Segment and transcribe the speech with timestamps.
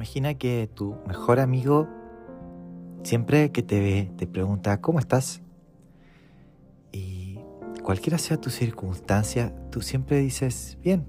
[0.00, 1.86] Imagina que tu mejor amigo
[3.02, 5.42] siempre que te ve te pregunta, ¿cómo estás?
[6.90, 7.38] Y
[7.82, 11.04] cualquiera sea tu circunstancia, tú siempre dices, bien.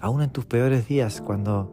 [0.00, 1.70] Aún en tus peores días, cuando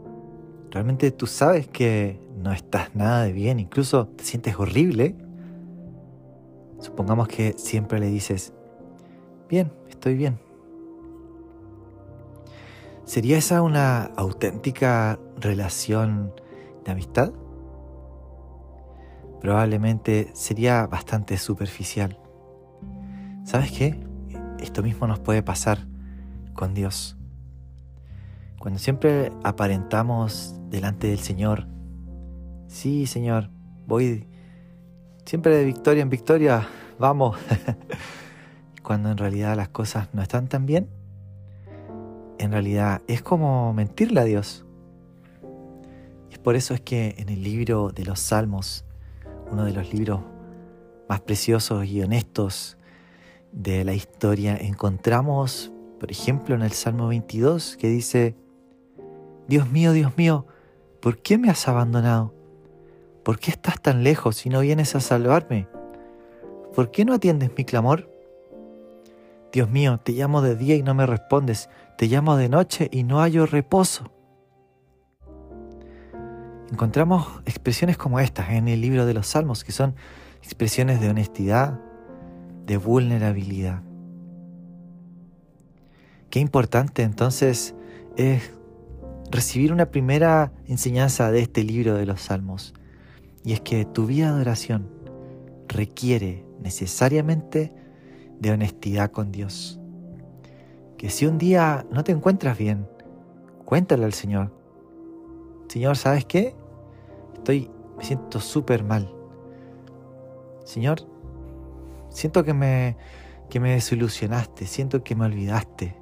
[0.72, 5.16] realmente tú sabes que no estás nada de bien, incluso te sientes horrible,
[6.80, 8.52] supongamos que siempre le dices,
[9.48, 10.45] bien, estoy bien.
[13.06, 16.34] ¿Sería esa una auténtica relación
[16.84, 17.32] de amistad?
[19.40, 22.18] Probablemente sería bastante superficial.
[23.44, 24.04] ¿Sabes qué?
[24.60, 25.86] Esto mismo nos puede pasar
[26.56, 27.16] con Dios.
[28.58, 31.68] Cuando siempre aparentamos delante del Señor,
[32.66, 33.52] sí Señor,
[33.86, 34.28] voy
[35.26, 37.38] siempre de victoria en victoria, vamos.
[38.82, 40.90] Cuando en realidad las cosas no están tan bien,
[42.38, 44.66] en realidad es como mentirle a Dios.
[46.32, 48.86] Y por eso es que en el libro de los Salmos,
[49.52, 50.22] uno de los libros
[51.08, 52.78] más preciosos y honestos
[53.52, 58.36] de la historia, encontramos, por ejemplo, en el Salmo 22, que dice,
[59.48, 60.46] Dios mío, Dios mío,
[61.00, 62.34] ¿por qué me has abandonado?
[63.24, 65.68] ¿Por qué estás tan lejos y no vienes a salvarme?
[66.76, 68.15] ¿Por qué no atiendes mi clamor?
[69.56, 73.04] Dios mío, te llamo de día y no me respondes, te llamo de noche y
[73.04, 74.12] no hallo reposo.
[76.70, 79.96] Encontramos expresiones como estas en el libro de los Salmos, que son
[80.44, 81.80] expresiones de honestidad,
[82.66, 83.82] de vulnerabilidad.
[86.30, 87.76] Qué importante entonces
[88.18, 88.52] es
[89.32, 92.74] recibir una primera enseñanza de este libro de los Salmos,
[93.46, 94.90] y es que tu vida de oración
[95.70, 97.85] requiere necesariamente
[98.40, 99.80] de honestidad con Dios.
[100.98, 102.88] Que si un día no te encuentras bien,
[103.66, 104.52] cuéntale al Señor.
[105.68, 106.56] Señor, ¿sabes qué?
[107.36, 109.14] Estoy, me siento súper mal.
[110.64, 111.00] Señor,
[112.10, 112.98] siento que me,
[113.50, 115.96] que me desilusionaste, siento que me olvidaste.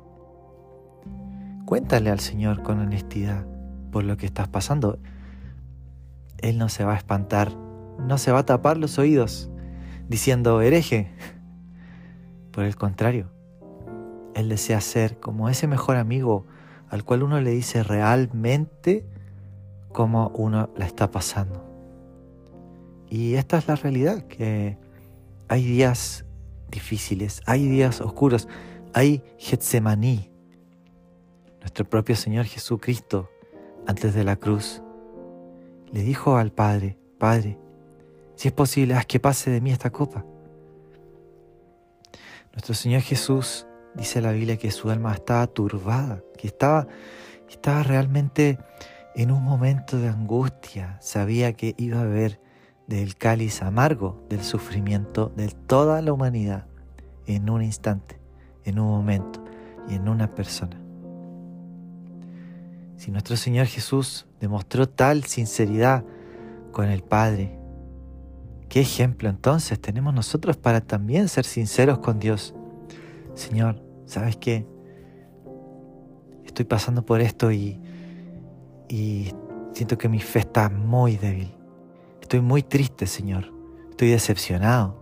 [1.66, 3.46] Cuéntale al Señor con honestidad
[3.92, 5.00] por lo que estás pasando.
[6.40, 7.56] Él no se va a espantar,
[8.00, 9.50] no se va a tapar los oídos
[10.10, 11.12] diciendo hereje.
[12.54, 13.32] Por el contrario,
[14.36, 16.46] Él desea ser como ese mejor amigo
[16.88, 19.08] al cual uno le dice realmente
[19.92, 21.66] cómo uno la está pasando.
[23.10, 24.78] Y esta es la realidad, que
[25.48, 26.26] hay días
[26.70, 28.48] difíciles, hay días oscuros,
[28.94, 30.30] hay Getsemaní.
[31.60, 33.32] Nuestro propio Señor Jesucristo,
[33.88, 34.84] antes de la cruz,
[35.92, 37.58] le dijo al Padre, Padre,
[38.36, 40.24] si es posible, haz que pase de mí esta copa.
[42.54, 43.66] Nuestro Señor Jesús
[43.96, 46.88] dice la Biblia que su alma estaba turbada, que estaba,
[47.50, 48.60] estaba realmente
[49.16, 51.00] en un momento de angustia.
[51.02, 52.40] Sabía que iba a beber
[52.86, 56.68] del cáliz amargo del sufrimiento de toda la humanidad
[57.26, 58.20] en un instante,
[58.66, 59.44] en un momento
[59.90, 60.80] y en una persona.
[62.98, 66.06] Si nuestro Señor Jesús demostró tal sinceridad
[66.72, 67.63] con el Padre,
[68.74, 72.56] ¿Qué ejemplo entonces tenemos nosotros para también ser sinceros con Dios?
[73.36, 74.66] Señor, ¿sabes qué?
[76.44, 77.80] Estoy pasando por esto y,
[78.90, 79.32] y
[79.74, 81.56] siento que mi fe está muy débil.
[82.20, 83.54] Estoy muy triste, Señor.
[83.92, 84.98] Estoy decepcionado.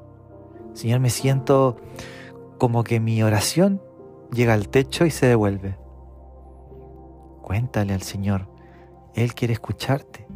[0.73, 1.77] Señor, me siento
[2.57, 3.81] como que mi oración
[4.33, 5.77] llega al techo y se devuelve.
[7.41, 8.49] Cuéntale al Señor.
[9.15, 10.27] Él quiere escucharte.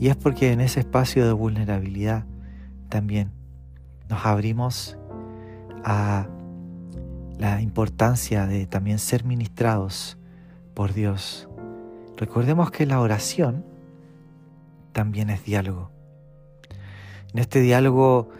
[0.00, 2.24] Y es porque en ese espacio de vulnerabilidad
[2.88, 3.32] también
[4.08, 4.96] nos abrimos
[5.84, 6.28] a
[7.38, 10.18] la importancia de también ser ministrados
[10.74, 11.48] por Dios.
[12.16, 13.64] Recordemos que la oración
[14.92, 15.90] también es diálogo.
[17.32, 18.30] En este diálogo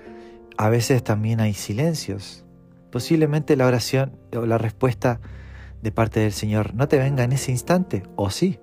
[0.56, 2.44] a veces también hay silencios.
[2.91, 5.20] Posiblemente la oración o la respuesta
[5.82, 8.59] de parte del Señor no te venga en ese instante, o sí.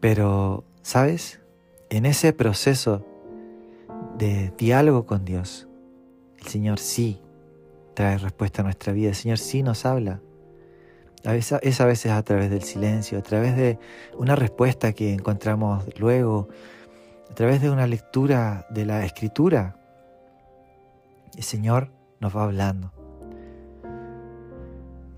[0.00, 1.43] Pero, ¿sabes?
[1.96, 3.06] En ese proceso
[4.18, 5.68] de diálogo con Dios,
[6.40, 7.22] el Señor sí
[7.94, 10.20] trae respuesta a nuestra vida, el Señor sí nos habla.
[11.24, 13.78] A veces, es a veces a través del silencio, a través de
[14.18, 16.48] una respuesta que encontramos luego,
[17.30, 19.76] a través de una lectura de la escritura.
[21.36, 22.92] El Señor nos va hablando.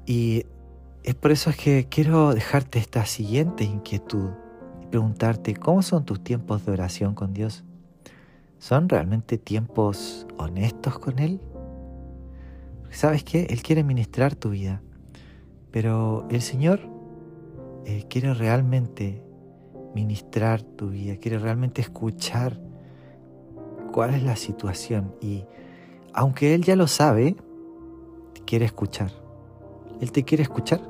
[0.04, 0.44] Y
[1.04, 4.28] es por eso es que quiero dejarte esta siguiente inquietud
[4.96, 7.64] preguntarte cómo son tus tiempos de oración con Dios.
[8.58, 11.38] ¿Son realmente tiempos honestos con Él?
[12.88, 13.46] ¿Sabes qué?
[13.50, 14.80] Él quiere ministrar tu vida,
[15.70, 16.80] pero el Señor
[17.84, 19.22] eh, quiere realmente
[19.94, 22.58] ministrar tu vida, quiere realmente escuchar
[23.92, 25.44] cuál es la situación y
[26.14, 27.36] aunque Él ya lo sabe,
[28.32, 29.10] te quiere escuchar.
[30.00, 30.80] Él te quiere escuchar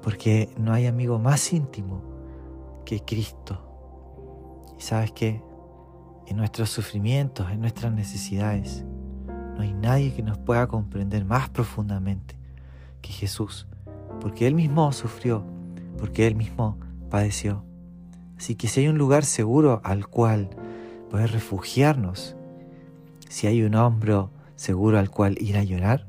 [0.00, 2.11] porque no hay amigo más íntimo
[2.84, 4.74] que Cristo.
[4.78, 5.42] Y sabes que
[6.26, 8.84] en nuestros sufrimientos, en nuestras necesidades,
[9.54, 12.36] no hay nadie que nos pueda comprender más profundamente
[13.00, 13.66] que Jesús,
[14.20, 15.44] porque Él mismo sufrió,
[15.98, 16.78] porque Él mismo
[17.10, 17.64] padeció.
[18.38, 20.50] Así que si hay un lugar seguro al cual
[21.10, 22.36] poder refugiarnos,
[23.28, 26.06] si hay un hombro seguro al cual ir a llorar,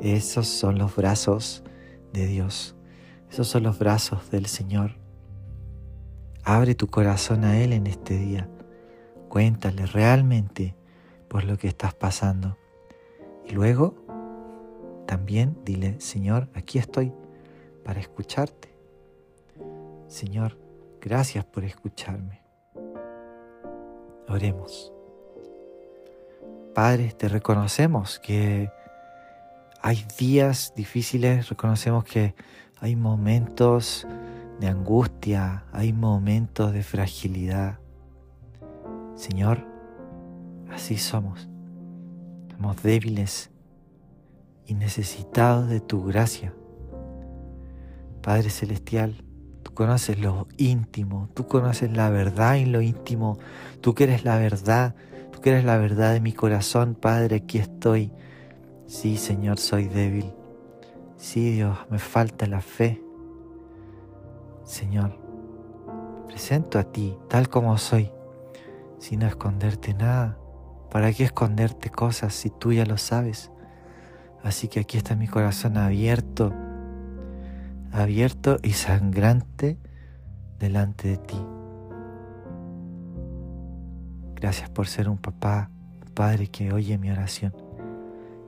[0.00, 1.62] esos son los brazos
[2.12, 2.76] de Dios,
[3.30, 4.96] esos son los brazos del Señor.
[6.48, 8.48] Abre tu corazón a Él en este día,
[9.28, 10.74] cuéntale realmente
[11.28, 12.56] por lo que estás pasando.
[13.44, 13.94] Y luego
[15.06, 17.12] también dile, Señor, aquí estoy
[17.84, 18.74] para escucharte.
[20.06, 20.56] Señor,
[21.02, 22.40] gracias por escucharme.
[24.26, 24.90] Oremos.
[26.74, 28.70] Padre, te reconocemos que
[29.82, 32.34] hay días difíciles, reconocemos que
[32.80, 34.06] hay momentos
[34.60, 37.78] de angustia, hay momentos de fragilidad.
[39.14, 39.64] Señor,
[40.70, 41.48] así somos.
[42.50, 43.50] Somos débiles
[44.66, 46.52] y necesitados de tu gracia.
[48.22, 49.24] Padre Celestial,
[49.62, 53.38] tú conoces lo íntimo, tú conoces la verdad en lo íntimo,
[53.80, 54.94] tú que eres la verdad,
[55.32, 58.12] tú que eres la verdad de mi corazón, Padre, aquí estoy.
[58.86, 60.32] Sí, Señor, soy débil.
[61.16, 63.02] Sí, Dios, me falta la fe.
[64.68, 65.18] Señor,
[66.26, 68.12] presento a ti tal como soy,
[68.98, 70.36] sin esconderte nada.
[70.90, 73.50] ¿Para qué esconderte cosas si tú ya lo sabes?
[74.42, 76.52] Así que aquí está mi corazón abierto,
[77.92, 79.78] abierto y sangrante
[80.58, 81.46] delante de ti.
[84.34, 85.70] Gracias por ser un papá,
[86.06, 87.54] un padre que oye mi oración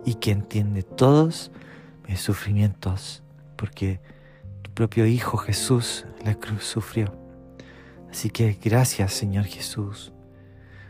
[0.04, 1.50] y que entiende todos
[2.06, 3.22] mis sufrimientos,
[3.56, 4.02] porque
[4.80, 7.12] propio Hijo Jesús la cruz sufrió.
[8.10, 10.10] Así que gracias Señor Jesús,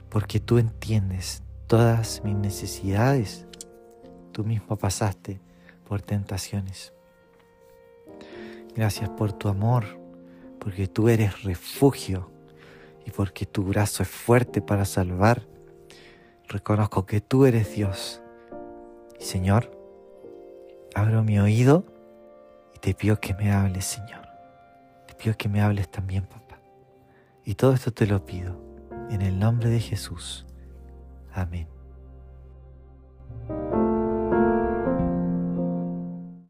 [0.08, 3.48] porque tú entiendes todas mis necesidades
[4.30, 5.40] tú mismo pasaste
[5.88, 6.92] por tentaciones.
[8.76, 9.84] Gracias por tu amor,
[10.60, 12.30] porque tú eres refugio
[13.04, 15.48] y porque tu brazo es fuerte para salvar.
[16.46, 18.22] Reconozco que tú eres Dios.
[19.18, 19.76] Señor,
[20.94, 21.89] abro mi oído
[22.80, 24.26] te pido que me hables, Señor.
[25.06, 26.58] Te pido que me hables también, papá.
[27.44, 28.60] Y todo esto te lo pido
[29.10, 30.46] en el nombre de Jesús.
[31.32, 31.79] Amén.